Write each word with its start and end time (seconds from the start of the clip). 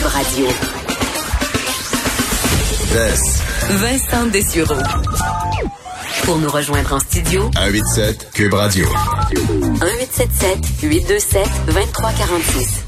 Cube 0.00 0.08
Radio. 0.08 0.46
Vincent 3.70 4.26
Dessureau. 4.32 4.80
Pour 6.24 6.38
nous 6.38 6.48
rejoindre 6.48 6.94
en 6.94 7.00
studio, 7.00 7.50
187 7.54 8.30
Cube 8.32 8.54
Radio. 8.54 8.86
1877 9.30 10.80
827 10.82 11.48
2346. 11.66 12.84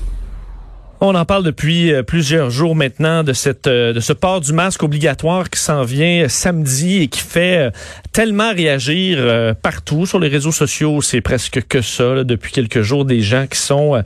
On 1.05 1.17
en 1.17 1.25
parle 1.25 1.43
depuis 1.43 1.93
euh, 1.93 2.05
plusieurs 2.05 2.51
jours 2.51 2.77
maintenant 2.77 3.25
de 3.25 3.33
cette 3.33 3.67
euh, 3.67 3.93
de 3.93 3.99
ce 3.99 4.13
port 4.13 4.41
du 4.41 4.53
masque 4.53 4.85
obligatoire 4.85 5.51
qui 5.51 5.59
s'en 5.59 5.83
vient 5.83 6.29
samedi 6.29 7.03
et 7.03 7.09
qui 7.09 7.19
fait 7.19 7.57
euh, 7.57 7.71
tellement 8.13 8.53
réagir 8.53 9.19
partout 9.63 10.07
sur 10.07 10.21
les 10.21 10.29
réseaux 10.29 10.53
sociaux. 10.53 11.03
C'est 11.03 11.21
presque 11.21 11.61
que 11.67 11.83
ça 11.83 12.23
depuis 12.23 12.53
quelques 12.53 12.83
jours 12.83 13.05
des 13.05 13.21
gens 13.21 13.49
qui 13.49 13.59
sont 13.59 14.01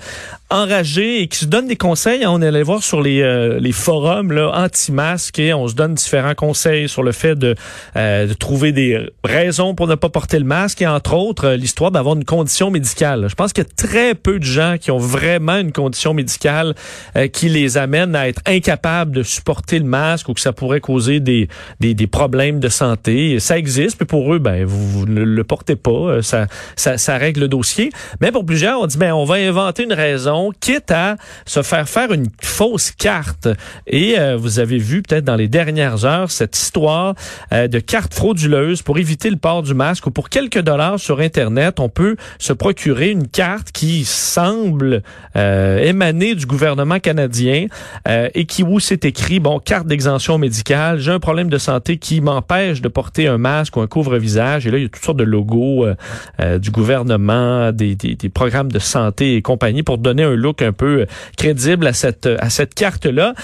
enragés 0.51 1.23
et 1.23 1.29
qui 1.29 1.39
se 1.39 1.47
donnent 1.47 1.69
des 1.69 1.77
conseils. 1.77 2.27
On 2.27 2.41
est 2.43 2.47
allé 2.47 2.62
voir 2.62 2.83
sur 2.83 3.01
les, 3.01 3.59
les 3.59 3.73
forums 3.73 4.33
anti-masques 4.55 5.39
et 5.39 5.53
on 5.55 5.69
se 5.69 5.75
donne 5.75 5.95
différents 5.95 6.34
conseils 6.34 6.89
sur 6.89 7.03
le 7.03 7.12
fait 7.12 7.34
de, 7.34 7.55
de 7.95 8.33
trouver 8.34 8.73
des 8.73 9.09
raisons 9.25 9.75
pour 9.75 9.87
ne 9.87 9.95
pas 9.95 10.09
porter 10.09 10.39
le 10.39 10.45
masque 10.45 10.83
et 10.83 10.87
entre 10.87 11.15
autres 11.15 11.51
l'histoire 11.51 11.91
d'avoir 11.91 12.17
une 12.17 12.25
condition 12.25 12.70
médicale. 12.70 13.27
Je 13.29 13.34
pense 13.34 13.53
qu'il 13.53 13.65
y 13.65 13.67
a 13.67 13.89
très 13.89 14.15
peu 14.15 14.39
de 14.39 14.45
gens 14.45 14.77
qui 14.80 14.91
ont 14.91 14.98
vraiment 14.98 15.56
une 15.56 15.73
condition 15.73 16.15
médicale 16.15 16.75
euh, 17.17 17.28
qui 17.28 17.48
les 17.48 17.77
amène 17.77 18.15
à 18.15 18.28
être 18.28 18.41
incapables 18.47 19.12
de 19.12 19.23
supporter 19.23 19.78
le 19.78 19.84
masque 19.84 20.28
ou 20.28 20.34
que 20.34 20.41
ça 20.41 20.53
pourrait 20.53 20.81
causer 20.81 21.20
des, 21.20 21.48
des, 21.81 21.95
des 21.95 22.06
problèmes 22.06 22.61
de 22.61 22.69
santé. 22.69 23.39
Ça 23.41 23.59
existe, 23.59 23.98
mais 24.01 24.06
pour 24.06 24.33
eux, 24.34 24.39
ben 24.39 24.65
vous, 24.65 25.06
ne 25.06 25.23
le 25.23 25.45
portez 25.45 25.77
pas, 25.77 25.91
euh, 25.91 26.23
ça, 26.23 26.47
ça, 26.77 26.98
ça 26.98 27.17
règle 27.17 27.41
le 27.41 27.48
dossier. 27.48 27.91
Mais 28.20 28.33
pour 28.33 28.45
plusieurs, 28.45 28.81
on 28.81 28.87
dit 28.87 28.98
ben 28.98 29.12
on 29.12 29.25
va 29.25 29.37
inventer 29.37 29.84
une 29.84 29.92
raison, 29.92 30.36
quitte 30.61 30.91
à 30.91 31.17
se 31.45 31.63
faire 31.63 31.89
faire 31.89 32.13
une 32.13 32.29
fausse 32.41 32.91
carte. 32.91 33.49
Et 33.87 34.19
euh, 34.19 34.37
vous 34.37 34.59
avez 34.59 34.79
vu 34.79 35.03
peut-être 35.03 35.25
dans 35.25 35.37
les 35.37 35.49
dernières 35.49 36.05
heures 36.05 36.31
cette 36.31 36.56
histoire 36.56 37.15
de 37.53 37.78
carte 37.78 38.15
frauduleuse 38.15 38.83
pour 38.83 38.98
éviter 38.98 39.31
le 39.31 39.37
port 39.37 39.62
du 39.62 39.75
masque 39.75 40.06
ou 40.06 40.11
pour 40.11 40.28
quelques 40.28 40.61
dollars 40.61 40.98
sur 40.98 41.20
Internet, 41.20 41.81
on 41.81 41.89
peut 41.89 42.17
se 42.39 42.53
procurer 42.53 43.11
une 43.11 43.28
carte 43.28 43.73
qui 43.73 44.05
semble 44.05 45.03
émaner 45.34 46.34
du 46.34 46.47
gouvernement 46.47 46.98
canadien 46.98 47.67
euh, 48.09 48.28
et 48.34 48.47
qui 48.47 48.62
où 48.62 48.81
c'est 48.81 49.05
écrit 49.05 49.41
bon 49.41 49.59
carte 49.59 49.87
d'exemption 49.87 50.39
médicale, 50.39 50.98
j'ai 50.98 51.12
un 51.12 51.21
problème 51.21 51.48
de 51.48 51.59
santé 51.59 51.98
qui 51.98 52.21
m'empêche 52.21 52.81
de 52.81 52.89
porter 52.89 53.28
un 53.28 53.39
masque 53.39 53.77
ou 53.77 53.81
un 53.81 53.87
couvre-visage 53.87 54.67
et 54.67 54.71
là 54.71 54.78
il 54.78 54.83
y 54.83 54.87
a 54.87 54.89
toutes 54.89 55.05
sortes 55.05 55.19
de 55.19 55.25
logos 55.25 55.84
euh, 55.84 55.95
euh, 56.41 56.59
du 56.59 56.71
gouvernement, 56.71 57.73
des, 57.73 57.95
des, 57.95 58.15
des, 58.15 58.28
programmes 58.28 58.71
de 58.71 58.78
santé 58.78 59.37
et 59.37 59.43
compagnie 59.43 59.83
pour 59.83 59.98
donner 59.98 60.25
un 60.27 60.34
look 60.34 60.62
un 60.62 60.72
peu 60.72 61.06
crédible 61.36 61.86
à 61.86 61.92
cette 61.92 62.27
à 62.27 62.50
cette 62.50 62.74
carte 62.74 63.06
là. 63.06 63.34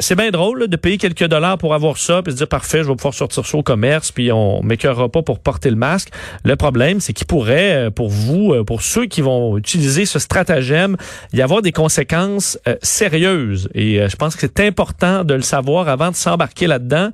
c'est 0.00 0.16
bien 0.16 0.30
drôle 0.30 0.68
de 0.68 0.76
payer 0.76 0.98
quelques 0.98 1.26
dollars 1.26 1.58
pour 1.58 1.74
avoir 1.74 1.96
ça 1.96 2.22
puis 2.22 2.32
se 2.32 2.38
dire 2.38 2.48
parfait, 2.48 2.82
je 2.82 2.88
vais 2.88 2.96
pouvoir 2.96 3.14
sortir 3.14 3.44
ça 3.44 3.56
au 3.56 3.62
commerce 3.62 4.12
puis 4.12 4.32
on 4.32 4.62
m'écœurera 4.62 5.08
pas 5.08 5.22
pour 5.22 5.38
porter 5.38 5.70
le 5.70 5.76
masque. 5.76 6.08
Le 6.44 6.56
problème 6.56 7.00
c'est 7.00 7.12
qu'il 7.12 7.26
pourrait 7.26 7.90
pour 7.94 8.08
vous 8.08 8.54
pour 8.64 8.82
ceux 8.82 9.06
qui 9.06 9.20
vont 9.20 9.56
utiliser 9.56 10.06
ce 10.06 10.18
stratagème, 10.18 10.96
y 11.32 11.42
avoir 11.42 11.62
des 11.62 11.72
conséquences 11.72 12.58
euh, 12.68 12.76
sérieuse. 12.82 13.68
Et 13.74 14.00
euh, 14.00 14.08
je 14.08 14.16
pense 14.16 14.34
que 14.34 14.40
c'est 14.42 14.66
important 14.66 15.24
de 15.24 15.34
le 15.34 15.42
savoir 15.42 15.88
avant 15.88 16.10
de 16.10 16.16
s'embarquer 16.16 16.66
là-dedans. 16.66 17.10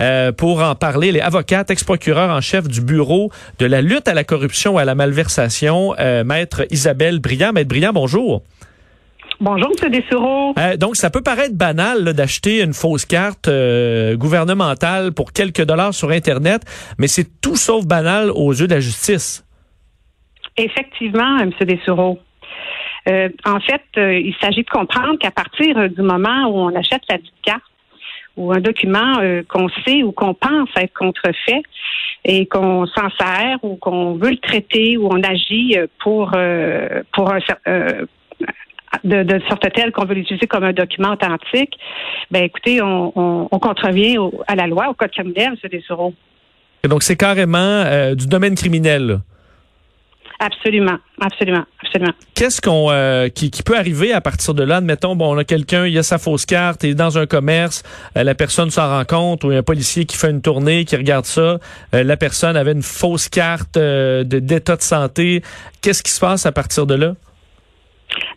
Euh, 0.00 0.32
pour 0.32 0.62
en 0.62 0.74
parler, 0.74 1.12
les 1.12 1.20
avocats, 1.20 1.64
ex-procureurs 1.68 2.30
en 2.30 2.40
chef 2.40 2.68
du 2.68 2.80
bureau 2.80 3.30
de 3.58 3.66
la 3.66 3.82
lutte 3.82 4.08
à 4.08 4.14
la 4.14 4.24
corruption 4.24 4.78
et 4.78 4.82
à 4.82 4.84
la 4.84 4.94
malversation, 4.94 5.94
maître 6.24 6.66
Isabelle 6.70 7.18
Briand. 7.18 7.52
Maître 7.52 7.68
Briand, 7.68 7.92
bonjour. 7.92 8.42
Bonjour, 9.40 9.72
M. 9.82 9.90
Dessureau. 9.90 10.54
donc, 10.78 10.96
ça 10.96 11.10
peut 11.10 11.22
paraître 11.22 11.54
banal 11.54 12.12
d'acheter 12.14 12.62
une 12.62 12.72
fausse 12.72 13.04
carte 13.04 13.48
gouvernementale 14.14 15.12
pour 15.12 15.32
quelques 15.32 15.64
dollars 15.64 15.94
sur 15.94 16.10
Internet, 16.10 16.62
mais 16.98 17.08
c'est 17.08 17.40
tout 17.40 17.56
sauf 17.56 17.84
banal 17.86 18.30
aux 18.30 18.52
yeux 18.52 18.66
de 18.66 18.74
la 18.74 18.80
justice. 18.80 19.44
Effectivement, 20.56 21.38
M. 21.38 21.50
Dessureau. 21.60 22.18
Euh, 23.08 23.28
en 23.44 23.60
fait, 23.60 23.82
euh, 23.98 24.18
il 24.18 24.34
s'agit 24.40 24.62
de 24.62 24.70
comprendre 24.70 25.18
qu'à 25.18 25.30
partir 25.30 25.90
du 25.90 26.02
moment 26.02 26.46
où 26.46 26.58
on 26.58 26.74
achète 26.74 27.02
la 27.08 27.18
carte 27.42 27.62
ou 28.36 28.52
un 28.52 28.60
document 28.60 29.18
euh, 29.20 29.42
qu'on 29.48 29.68
sait 29.84 30.02
ou 30.02 30.12
qu'on 30.12 30.34
pense 30.34 30.68
être 30.76 30.94
contrefait 30.94 31.62
et 32.24 32.46
qu'on 32.46 32.86
s'en 32.86 33.10
sert 33.18 33.58
ou 33.62 33.76
qu'on 33.76 34.14
veut 34.14 34.30
le 34.30 34.38
traiter 34.38 34.96
ou 34.96 35.08
on 35.12 35.22
agit 35.22 35.76
pour 36.02 36.32
pour 37.12 37.32
un 37.32 37.38
de, 39.02 39.22
de 39.22 39.40
sorte 39.48 39.66
telle 39.72 39.92
qu'on 39.92 40.04
veut 40.04 40.14
l'utiliser 40.14 40.46
comme 40.46 40.64
un 40.64 40.72
document 40.72 41.12
authentique, 41.12 41.76
ben 42.30 42.44
écoutez, 42.44 42.80
on, 42.82 43.12
on, 43.16 43.58
contrevient 43.58 44.18
à 44.46 44.54
la 44.54 44.66
loi, 44.66 44.88
au 44.88 44.94
code 44.94 45.10
criminel, 45.10 45.54
M. 45.62 45.70
Dessureau. 45.70 46.14
Et 46.82 46.88
donc 46.88 47.02
c'est 47.02 47.16
carrément 47.16 48.14
du 48.14 48.26
domaine 48.26 48.54
criminel. 48.54 49.20
Absolument, 50.40 50.98
absolument, 51.20 51.64
absolument. 51.82 52.12
Qu'est-ce 52.34 52.60
qu'on 52.60 52.90
euh, 52.90 53.28
qui, 53.28 53.50
peut 53.64 53.78
arriver 53.78 54.12
à 54.12 54.20
partir 54.20 54.52
de 54.52 54.64
là? 54.64 54.76
Admettons, 54.76 55.14
bon, 55.14 55.34
on 55.34 55.38
a 55.38 55.44
quelqu'un, 55.44 55.86
il 55.86 55.96
a 55.96 56.02
sa 56.02 56.18
fausse 56.18 56.44
carte, 56.44 56.82
il 56.82 56.90
est 56.90 56.94
dans 56.94 57.18
un 57.18 57.26
commerce, 57.26 57.82
euh, 58.16 58.24
la 58.24 58.34
personne 58.34 58.70
s'en 58.70 58.88
rend 58.88 59.04
compte, 59.04 59.44
ou 59.44 59.50
il 59.50 59.54
y 59.54 59.56
a 59.56 59.60
un 59.60 59.62
policier 59.62 60.06
qui 60.06 60.16
fait 60.16 60.30
une 60.30 60.42
tournée, 60.42 60.84
qui 60.84 60.96
regarde 60.96 61.24
ça, 61.24 61.60
euh, 61.94 62.02
la 62.02 62.16
personne 62.16 62.56
avait 62.56 62.72
une 62.72 62.82
fausse 62.82 63.28
carte 63.28 63.76
de 63.76 64.24
d'état 64.24 64.76
de 64.76 64.82
santé. 64.82 65.42
Qu'est-ce 65.80 66.02
qui 66.02 66.10
se 66.10 66.20
passe 66.20 66.46
à 66.46 66.52
partir 66.52 66.86
de 66.86 66.94
là? 66.94 67.14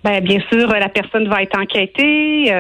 Ben, 0.04 0.24
bien 0.24 0.40
sûr, 0.52 0.68
la 0.68 0.90
personne 0.90 1.28
va 1.28 1.42
être 1.42 1.58
enquêtée 1.58 2.52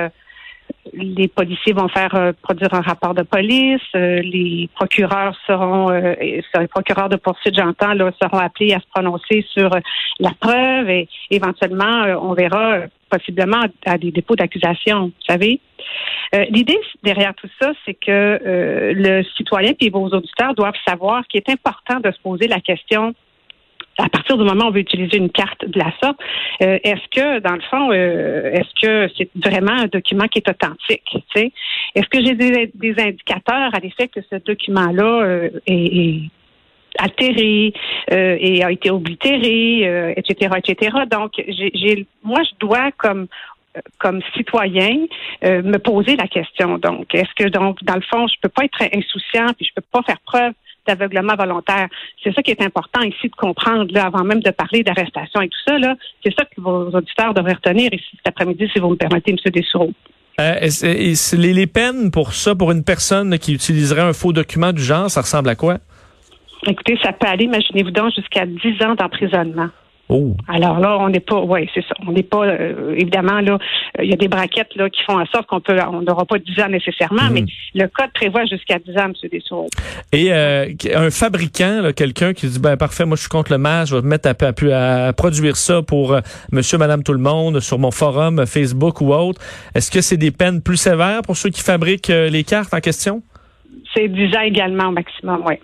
les 0.93 1.27
policiers 1.27 1.73
vont 1.73 1.87
faire 1.87 2.13
euh, 2.15 2.31
produire 2.41 2.73
un 2.73 2.81
rapport 2.81 3.13
de 3.13 3.23
police, 3.23 3.81
euh, 3.95 4.21
les 4.21 4.69
procureurs 4.75 5.35
seront, 5.45 5.91
euh, 5.91 6.15
les 6.19 6.67
procureurs 6.67 7.09
de 7.09 7.17
poursuite, 7.17 7.55
j'entends, 7.55 7.93
là, 7.93 8.11
seront 8.21 8.37
appelés 8.37 8.73
à 8.73 8.79
se 8.79 8.85
prononcer 8.93 9.45
sur 9.49 9.69
la 10.19 10.31
preuve 10.39 10.89
et 10.89 11.07
éventuellement, 11.31 12.03
on 12.21 12.33
verra 12.33 12.79
possiblement 13.09 13.63
à 13.85 13.97
des 13.97 14.11
dépôts 14.11 14.35
d'accusation, 14.35 15.05
vous 15.05 15.25
savez. 15.27 15.59
L'idée 16.49 16.77
derrière 17.03 17.33
tout 17.35 17.47
ça, 17.61 17.71
c'est 17.85 17.93
que 17.93 18.39
le 18.43 19.23
citoyen 19.37 19.73
et 19.79 19.89
vos 19.89 20.07
auditeurs 20.07 20.53
doivent 20.55 20.73
savoir 20.85 21.25
qu'il 21.27 21.41
est 21.45 21.49
important 21.49 21.99
de 22.01 22.11
se 22.11 22.19
poser 22.19 22.47
la 22.47 22.59
question 22.59 23.13
à 23.97 24.09
partir 24.09 24.37
du 24.37 24.43
moment 24.43 24.65
où 24.65 24.67
on 24.67 24.71
veut 24.71 24.79
utiliser 24.79 25.17
une 25.17 25.29
carte 25.29 25.65
de 25.65 25.79
la 25.79 25.91
sorte, 26.01 26.19
euh, 26.61 26.77
est-ce 26.83 27.07
que, 27.09 27.39
dans 27.39 27.55
le 27.55 27.61
fond, 27.61 27.91
euh, 27.91 28.51
est-ce 28.51 28.81
que 28.81 29.13
c'est 29.17 29.29
vraiment 29.35 29.71
un 29.71 29.87
document 29.87 30.27
qui 30.27 30.39
est 30.39 30.49
authentique? 30.49 31.17
Est-ce 31.35 32.07
que 32.09 32.23
j'ai 32.23 32.35
des, 32.35 32.95
indicateurs 33.01 33.73
à 33.73 33.79
l'effet 33.79 34.07
que 34.07 34.21
ce 34.29 34.35
document-là 34.35 35.23
euh, 35.23 35.49
est, 35.65 36.29
altéré 36.99 37.73
et 38.09 38.63
a 38.63 38.71
été 38.71 38.89
oblitéré, 38.89 40.13
etc., 40.17 40.55
etc. 40.57 40.97
Donc, 41.11 41.33
j'ai, 41.47 42.07
moi, 42.23 42.41
je 42.41 42.55
dois 42.59 42.91
comme 42.97 43.27
comme 43.99 44.19
citoyen 44.35 45.05
me 45.43 45.77
poser 45.77 46.15
la 46.15 46.27
question. 46.27 46.79
Donc, 46.79 47.13
est-ce 47.13 47.31
que 47.35 47.49
donc 47.49 47.83
dans 47.83 47.93
le 47.93 48.01
fond, 48.01 48.25
je 48.27 48.33
peux 48.41 48.49
pas 48.49 48.63
être 48.63 48.81
insouciant 48.95 49.53
puis 49.55 49.67
je 49.67 49.73
peux 49.75 49.85
pas 49.91 50.01
faire 50.01 50.19
preuve 50.25 50.53
d'aveuglement 50.87 51.35
volontaire. 51.35 51.87
C'est 52.23 52.33
ça 52.33 52.41
qui 52.41 52.51
est 52.51 52.61
important 52.61 53.01
ici 53.01 53.29
de 53.29 53.35
comprendre, 53.35 53.91
là, 53.93 54.05
avant 54.05 54.23
même 54.23 54.41
de 54.41 54.51
parler 54.51 54.83
d'arrestation 54.83 55.41
et 55.41 55.49
tout 55.49 55.59
ça. 55.67 55.77
Là, 55.77 55.95
c'est 56.23 56.33
ça 56.33 56.45
que 56.45 56.61
vos 56.61 56.89
auditeurs 56.89 57.33
devraient 57.33 57.53
retenir 57.53 57.93
ici 57.93 58.09
cet 58.11 58.27
après-midi, 58.27 58.69
si 58.73 58.79
vous 58.79 58.89
me 58.89 58.95
permettez, 58.95 59.31
M. 59.31 59.37
Dessoureau. 59.51 59.91
Euh, 60.39 60.53
les, 61.33 61.53
les 61.53 61.67
peines 61.67 62.11
pour 62.11 62.33
ça, 62.33 62.53
pour 62.53 62.71
une 62.71 62.83
personne 62.83 63.39
qui 63.39 63.53
utiliserait 63.53 64.01
un 64.01 64.13
faux 64.13 64.33
document 64.33 64.71
du 64.71 64.81
genre, 64.81 65.09
ça 65.09 65.21
ressemble 65.21 65.49
à 65.49 65.55
quoi? 65.55 65.79
Écoutez, 66.67 66.97
ça 67.03 67.11
peut 67.11 67.27
aller, 67.27 67.45
imaginez-vous 67.45 67.91
donc, 67.91 68.13
jusqu'à 68.15 68.45
10 68.45 68.83
ans 68.83 68.95
d'emprisonnement. 68.95 69.69
Oh. 70.09 70.35
Alors 70.47 70.79
là, 70.79 70.97
on 70.99 71.09
n'est 71.09 71.19
pas, 71.19 71.41
oui, 71.41 71.69
c'est 71.73 71.81
ça. 71.81 71.93
On 72.07 72.13
n'est 72.13 72.23
pas, 72.23 72.45
euh, 72.45 72.95
évidemment, 72.95 73.41
là, 73.41 73.53
euh, 73.99 74.03
il 74.03 74.09
y 74.09 74.13
a 74.13 74.15
des 74.15 74.29
braquettes 74.29 74.73
là 74.75 74.89
qui 74.89 75.03
font 75.03 75.19
en 75.19 75.25
sorte 75.25 75.47
qu'on 75.47 75.59
peut, 75.59 75.77
on 75.91 76.01
n'aura 76.01 76.25
pas 76.25 76.37
10 76.39 76.61
ans 76.61 76.69
nécessairement, 76.69 77.29
mais 77.31 77.41
mhm. 77.41 77.47
le 77.75 77.87
code 77.87 78.11
prévoit 78.13 78.45
jusqu'à 78.45 78.79
10 78.79 78.97
ans, 78.97 79.05
M. 79.05 79.13
Dessour. 79.29 79.67
Et 80.13 80.31
euh, 80.31 80.67
un 80.95 81.11
fabricant, 81.11 81.91
quelqu'un 81.93 82.33
qui 82.33 82.47
dit, 82.47 82.59
ben 82.59 82.77
parfait, 82.77 83.05
moi 83.05 83.17
je 83.17 83.21
suis 83.21 83.29
contre 83.29 83.51
le 83.51 83.57
masque, 83.57 83.91
je 83.91 83.97
vais 83.97 84.01
me 84.01 84.07
mettre 84.07 84.29
à, 84.29 85.07
à, 85.07 85.13
produire 85.13 85.57
ça 85.57 85.81
pour 85.81 86.17
Monsieur, 86.53 86.77
Madame, 86.77 87.03
tout 87.03 87.13
le 87.13 87.19
monde 87.19 87.59
sur 87.59 87.77
mon 87.77 87.91
forum 87.91 88.45
Facebook 88.45 89.01
ou 89.01 89.13
autre. 89.13 89.41
Est-ce 89.75 89.91
que 89.91 89.99
c'est 89.99 90.17
des 90.17 90.31
peines 90.31 90.61
plus 90.61 90.77
sévères 90.77 91.21
pour 91.23 91.35
ceux 91.35 91.49
qui 91.49 91.61
fabriquent 91.61 92.07
les 92.07 92.43
cartes 92.45 92.73
en 92.73 92.79
question? 92.79 93.21
C'est 93.93 94.07
10 94.07 94.35
ans 94.37 94.41
également 94.41 94.87
au 94.87 94.91
maximum, 94.91 95.43
oui. 95.45 95.55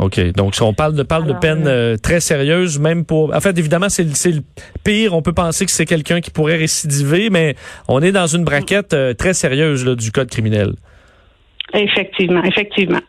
OK. 0.00 0.32
Donc, 0.32 0.54
si 0.54 0.62
on 0.62 0.72
parle 0.72 0.94
de, 0.94 1.02
parle 1.02 1.26
de 1.26 1.34
peine 1.34 1.66
euh, 1.66 1.96
très 1.96 2.20
sérieuse, 2.20 2.78
même 2.78 3.04
pour... 3.04 3.34
En 3.34 3.40
fait, 3.40 3.56
évidemment, 3.58 3.90
c'est 3.90 4.04
le 4.04 4.42
pire. 4.82 5.14
On 5.14 5.20
peut 5.20 5.34
penser 5.34 5.66
que 5.66 5.70
c'est 5.70 5.84
quelqu'un 5.84 6.20
qui 6.20 6.30
pourrait 6.30 6.56
récidiver, 6.56 7.28
mais 7.28 7.54
on 7.86 8.00
est 8.00 8.12
dans 8.12 8.26
une 8.26 8.44
braquette 8.44 8.94
euh, 8.94 9.12
très 9.12 9.34
sérieuse 9.34 9.84
là, 9.84 9.94
du 9.94 10.10
code 10.10 10.30
criminel. 10.30 10.72
Effectivement, 11.74 12.42
effectivement. 12.44 13.00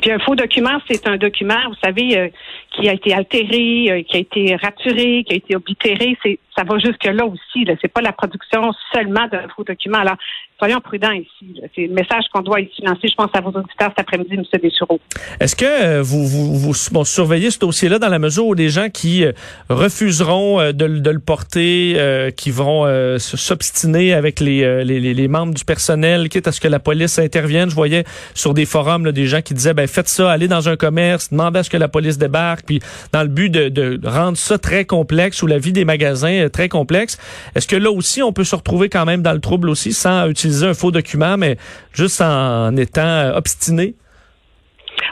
Puis 0.00 0.10
un 0.10 0.18
faux 0.18 0.34
document, 0.34 0.78
c'est 0.88 1.06
un 1.06 1.16
document, 1.16 1.58
vous 1.68 1.76
savez, 1.82 2.18
euh, 2.18 2.28
qui 2.72 2.88
a 2.88 2.92
été 2.92 3.14
altéré, 3.14 3.86
euh, 3.90 4.02
qui 4.02 4.16
a 4.16 4.20
été 4.20 4.56
raturé, 4.56 5.24
qui 5.24 5.32
a 5.32 5.36
été 5.36 5.56
oblitéré. 5.56 6.16
C'est, 6.22 6.38
ça 6.56 6.64
va 6.64 6.78
jusque 6.78 7.04
là 7.04 7.24
aussi. 7.24 7.64
Là. 7.64 7.74
C'est 7.80 7.92
pas 7.92 8.00
la 8.00 8.12
production 8.12 8.72
seulement 8.92 9.26
d'un 9.28 9.46
faux 9.54 9.64
document. 9.64 9.98
Alors, 9.98 10.16
soyons 10.64 10.80
prudents 10.80 11.12
ici. 11.12 11.60
C'est 11.74 11.86
le 11.86 11.92
message 11.92 12.24
qu'on 12.32 12.40
doit 12.40 12.60
ici 12.60 12.82
lancer, 12.82 13.08
je 13.08 13.14
pense, 13.14 13.28
à 13.34 13.40
vos 13.40 13.50
auditeurs 13.50 13.90
cet 13.90 13.98
après-midi, 13.98 14.34
M. 14.34 14.44
Dessureau. 14.62 14.98
Est-ce 15.38 15.54
que 15.54 15.64
euh, 15.64 16.02
vous, 16.02 16.26
vous, 16.26 16.58
vous 16.58 17.04
surveillez 17.04 17.50
ce 17.50 17.58
dossier-là 17.58 17.98
dans 17.98 18.08
la 18.08 18.18
mesure 18.18 18.46
où 18.46 18.54
des 18.54 18.70
gens 18.70 18.88
qui 18.88 19.26
refuseront 19.68 20.72
de, 20.72 20.72
de, 20.72 21.10
le 21.10 21.18
porter, 21.18 22.32
qui 22.36 22.50
vont 22.50 22.86
s'obstiner 23.18 24.14
avec 24.14 24.40
les, 24.40 25.28
membres 25.28 25.54
du 25.54 25.64
personnel, 25.64 26.28
quitte 26.28 26.48
à 26.48 26.52
ce 26.52 26.60
que 26.60 26.68
la 26.68 26.78
police 26.78 27.18
intervienne? 27.18 27.68
Je 27.68 27.74
voyais 27.74 28.04
sur 28.34 28.54
des 28.54 28.64
forums 28.64 29.10
des 29.12 29.26
gens 29.26 29.42
qui 29.42 29.54
disaient, 29.54 29.74
ben 29.74 29.86
faites 29.86 30.08
ça, 30.08 30.30
allez 30.30 30.48
dans 30.48 30.68
un 30.68 30.76
commerce, 30.76 31.30
demandez 31.30 31.60
à 31.60 31.62
ce 31.62 31.70
que 31.70 31.76
la 31.76 31.88
police 31.88 32.18
débarque, 32.18 32.64
puis 32.66 32.80
dans 33.12 33.22
le 33.22 33.28
but 33.28 33.50
de, 33.50 34.00
rendre 34.04 34.38
ça 34.38 34.58
très 34.58 34.84
complexe 34.84 35.42
ou 35.42 35.46
la 35.46 35.58
vie 35.58 35.72
des 35.72 35.84
magasins 35.84 36.48
très 36.52 36.68
complexe. 36.68 37.18
Est-ce 37.54 37.68
que 37.68 37.76
là 37.76 37.90
aussi, 37.90 38.22
on 38.22 38.32
peut 38.32 38.44
se 38.44 38.56
retrouver 38.56 38.88
quand 38.88 39.04
même 39.04 39.22
dans 39.22 39.32
le 39.32 39.40
trouble 39.40 39.68
aussi 39.68 39.92
sans 39.92 40.28
utiliser 40.28 40.53
un 40.62 40.74
faux 40.74 40.90
document, 40.90 41.36
mais 41.36 41.56
juste 41.92 42.20
en 42.20 42.76
étant 42.76 43.34
obstiné? 43.34 43.94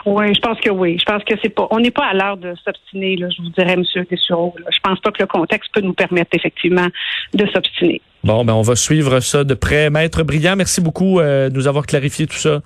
Oui, 0.05 0.33
je 0.33 0.39
pense 0.39 0.59
que 0.59 0.69
oui. 0.69 0.97
Je 0.99 1.05
pense 1.05 1.23
que 1.23 1.33
c'est 1.41 1.49
pas. 1.49 1.67
On 1.71 1.79
n'est 1.79 1.91
pas 1.91 2.05
à 2.05 2.13
l'heure 2.13 2.37
de 2.37 2.53
s'obstiner, 2.63 3.17
je 3.17 3.41
vous 3.41 3.49
dirais, 3.49 3.73
M. 3.73 3.83
Dessureau. 4.09 4.55
Je 4.57 4.79
pense 4.83 4.99
pas 4.99 5.11
que 5.11 5.21
le 5.21 5.27
contexte 5.27 5.71
peut 5.73 5.81
nous 5.81 5.93
permettre 5.93 6.31
effectivement 6.33 6.87
de 7.33 7.45
s'obstiner. 7.47 8.01
Bon, 8.23 8.45
ben 8.45 8.53
on 8.53 8.61
va 8.61 8.75
suivre 8.75 9.19
ça 9.19 9.43
de 9.43 9.53
près. 9.53 9.89
Maître 9.89 10.23
Brillant, 10.23 10.55
merci 10.55 10.81
beaucoup 10.81 11.19
euh, 11.19 11.49
de 11.49 11.55
nous 11.55 11.67
avoir 11.67 11.85
clarifié 11.85 12.27
tout 12.27 12.37
ça. 12.37 12.61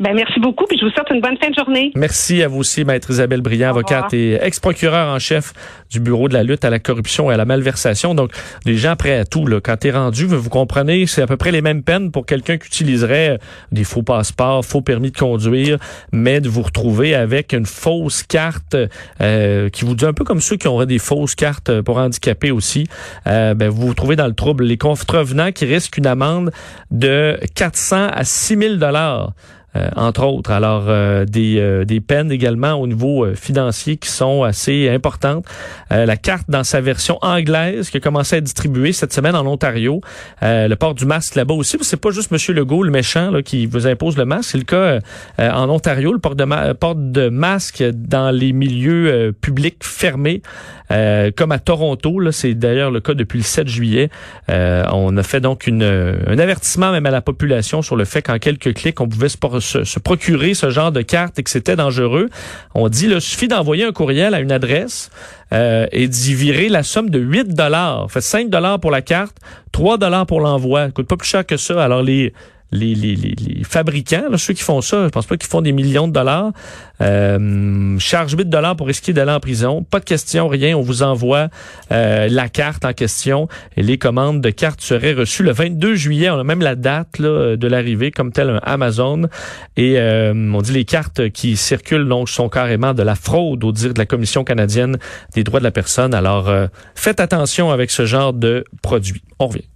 Ben, 0.00 0.14
merci 0.14 0.40
beaucoup, 0.40 0.64
puis 0.64 0.78
je 0.78 0.86
vous 0.86 0.90
souhaite 0.90 1.10
une 1.10 1.20
bonne 1.20 1.36
fin 1.36 1.50
de 1.50 1.54
journée. 1.54 1.92
Merci 1.94 2.42
à 2.42 2.48
vous 2.48 2.60
aussi, 2.60 2.84
Maître 2.84 3.10
Isabelle 3.10 3.42
Brillant, 3.42 3.70
avocate 3.70 4.14
et 4.14 4.38
ex-procureure 4.40 5.14
en 5.14 5.18
chef 5.18 5.52
du 5.90 6.00
Bureau 6.00 6.28
de 6.28 6.34
la 6.34 6.42
lutte 6.42 6.64
à 6.64 6.70
la 6.70 6.78
corruption 6.78 7.30
et 7.30 7.34
à 7.34 7.36
la 7.36 7.44
malversation. 7.44 8.14
Donc, 8.14 8.32
les 8.64 8.76
gens 8.76 8.96
prêts 8.96 9.18
à 9.18 9.24
tout, 9.26 9.46
là. 9.46 9.60
Quand 9.60 9.76
t'es 9.76 9.90
rendu, 9.90 10.24
vous 10.24 10.48
comprenez, 10.48 11.06
c'est 11.06 11.20
à 11.20 11.26
peu 11.26 11.36
près 11.36 11.52
les 11.52 11.60
mêmes 11.60 11.82
peines 11.82 12.10
pour 12.10 12.24
quelqu'un 12.24 12.56
qui 12.56 12.68
utiliserait 12.68 13.38
des 13.70 13.84
faux 13.84 14.02
passeports, 14.02 14.64
faux 14.64 14.80
permis 14.80 15.10
de 15.10 15.16
conduire, 15.18 15.78
mais 16.10 16.40
de 16.40 16.48
vous 16.48 16.62
retrouver 16.62 17.14
avec 17.14 17.52
une 17.52 17.66
fausse 17.66 18.22
carte 18.22 18.76
euh, 19.20 19.68
qui 19.68 19.84
vous 19.84 19.94
dit 19.94 20.06
un 20.06 20.14
peu 20.14 20.24
comme 20.24 20.40
ceux 20.40 20.56
qui 20.56 20.68
auraient 20.68 20.86
des 20.86 20.98
fausses 20.98 21.34
cartes 21.34 21.82
pour 21.82 21.98
handicapés 21.98 22.50
aussi. 22.50 22.86
Euh, 23.26 23.52
ben, 23.54 23.68
vous 23.68 23.88
vous 23.88 23.94
trouvez 23.94 24.16
dans 24.16 24.26
le 24.26 24.34
trouble. 24.34 24.64
Les 24.64 24.78
contrevenants 24.78 25.52
qui 25.52 25.66
risquent 25.66 25.98
une 25.98 26.06
amende 26.06 26.50
de 26.90 27.38
400 27.54 28.08
à 28.12 28.24
6 28.24 28.56
000 28.56 28.74
dollars. 28.76 29.32
Euh, 29.74 29.88
entre 29.96 30.24
autres. 30.24 30.50
Alors, 30.50 30.84
euh, 30.88 31.24
des, 31.24 31.58
euh, 31.58 31.86
des 31.86 32.00
peines 32.00 32.30
également 32.30 32.74
au 32.74 32.86
niveau 32.86 33.26
financier 33.34 33.96
qui 33.96 34.10
sont 34.10 34.42
assez 34.42 34.90
importantes. 34.90 35.46
la 35.90 36.16
carte 36.16 36.48
dans 36.48 36.64
sa 36.64 36.80
version 36.80 37.18
anglaise 37.22 37.90
qui 37.90 37.96
a 37.98 38.00
commencé 38.00 38.36
à 38.36 38.38
être 38.38 38.44
distribuée 38.44 38.92
cette 38.92 39.12
semaine 39.12 39.34
en 39.34 39.46
Ontario. 39.46 40.00
le 40.40 40.74
port 40.74 40.94
du 40.94 41.06
masque 41.06 41.34
là-bas 41.34 41.54
aussi, 41.54 41.76
c'est 41.82 42.00
pas 42.00 42.10
juste 42.10 42.32
M. 42.32 42.38
Legault, 42.54 42.82
le 42.82 42.90
méchant, 42.90 43.30
là, 43.30 43.42
qui 43.42 43.66
vous 43.66 43.86
impose 43.86 44.16
le 44.16 44.24
masque. 44.24 44.50
C'est 44.50 44.58
le 44.58 44.64
cas 44.64 44.98
en 45.38 45.68
Ontario, 45.68 46.12
le 46.12 46.18
port 46.18 46.34
de, 46.34 46.72
port 46.72 46.94
de 46.94 47.28
masque 47.28 47.82
dans 47.82 48.30
les 48.30 48.52
milieux 48.52 49.34
publics 49.40 49.82
fermés. 49.82 50.42
comme 50.88 51.52
à 51.52 51.58
Toronto, 51.58 52.30
c'est 52.30 52.54
d'ailleurs 52.54 52.90
le 52.90 53.00
cas 53.00 53.14
depuis 53.14 53.38
le 53.38 53.44
7 53.44 53.68
juillet. 53.68 54.10
on 54.48 55.16
a 55.16 55.22
fait 55.22 55.40
donc 55.40 55.66
une, 55.66 55.84
un 56.26 56.38
avertissement 56.38 56.90
même 56.92 57.06
à 57.06 57.10
la 57.10 57.22
population 57.22 57.82
sur 57.82 57.96
le 57.96 58.04
fait 58.04 58.22
qu'en 58.22 58.38
quelques 58.38 58.74
clics, 58.74 59.00
on 59.00 59.08
pouvait 59.08 59.28
se 59.28 59.38
se, 59.62 59.98
procurer 59.98 60.54
ce 60.54 60.70
genre 60.70 60.92
de 60.92 61.02
carte 61.02 61.38
et 61.38 61.42
que 61.42 61.50
c'était 61.50 61.76
dangereux, 61.76 62.28
on 62.74 62.88
dit, 62.88 63.06
il 63.06 63.20
suffit 63.20 63.48
d'envoyer 63.48 63.84
un 63.84 63.92
courriel 63.92 64.34
à 64.34 64.40
une 64.40 64.52
adresse 64.52 65.10
euh, 65.52 65.86
et 65.92 66.08
d'y 66.08 66.34
virer 66.34 66.68
la 66.68 66.82
somme 66.82 67.10
de 67.10 67.18
8 67.18 67.54
dollars. 67.54 68.10
Fait 68.10 68.20
5 68.20 68.50
dollars 68.50 68.80
pour 68.80 68.90
la 68.90 69.02
carte, 69.02 69.36
3 69.72 69.98
dollars 69.98 70.26
pour 70.26 70.40
l'envoi. 70.40 70.90
coûte 70.90 71.06
pas 71.06 71.16
plus 71.16 71.28
cher 71.28 71.46
que 71.46 71.56
ça. 71.56 71.82
Alors 71.82 72.02
les 72.02 72.32
les, 72.72 72.94
les, 72.94 73.14
les, 73.16 73.64
fabricants, 73.64 74.36
ceux 74.36 74.54
qui 74.54 74.62
font 74.62 74.80
ça, 74.80 75.04
je 75.04 75.08
pense 75.08 75.26
pas 75.26 75.36
qu'ils 75.36 75.48
font 75.48 75.60
des 75.60 75.72
millions 75.72 76.08
de 76.08 76.12
dollars, 76.12 76.52
euh, 77.00 77.98
charge 77.98 78.32
8 78.32 78.48
dollars 78.48 78.76
pour 78.76 78.86
risquer 78.86 79.12
d'aller 79.12 79.32
en 79.32 79.40
prison. 79.40 79.82
Pas 79.82 80.00
de 80.00 80.04
question, 80.04 80.48
rien. 80.48 80.76
On 80.76 80.82
vous 80.82 81.02
envoie 81.02 81.48
euh, 81.90 82.28
la 82.30 82.48
carte 82.48 82.84
en 82.84 82.92
question 82.92 83.48
et 83.76 83.82
les 83.82 83.98
commandes 83.98 84.40
de 84.40 84.50
cartes 84.50 84.80
seraient 84.80 85.12
reçues 85.12 85.42
le 85.42 85.52
22 85.52 85.94
juillet. 85.94 86.30
On 86.30 86.38
a 86.38 86.44
même 86.44 86.62
la 86.62 86.74
date 86.74 87.20
de 87.20 87.66
l'arrivée 87.66 88.10
comme 88.10 88.32
tel 88.32 88.60
Amazon. 88.62 89.28
Et 89.76 89.98
euh, 89.98 90.32
on 90.32 90.62
dit 90.62 90.72
les 90.72 90.84
cartes 90.84 91.30
qui 91.30 91.56
circulent 91.56 92.08
donc 92.08 92.28
sont 92.28 92.48
carrément 92.48 92.94
de 92.94 93.02
la 93.02 93.14
fraude 93.14 93.64
au 93.64 93.72
dire 93.72 93.94
de 93.94 93.98
la 93.98 94.06
Commission 94.06 94.44
canadienne 94.44 94.98
des 95.34 95.44
droits 95.44 95.60
de 95.60 95.64
la 95.64 95.70
personne. 95.70 96.14
Alors 96.14 96.48
euh, 96.48 96.66
faites 96.94 97.20
attention 97.20 97.70
avec 97.70 97.90
ce 97.90 98.06
genre 98.06 98.32
de 98.32 98.64
produits. 98.82 99.22
On 99.38 99.48
revient. 99.48 99.71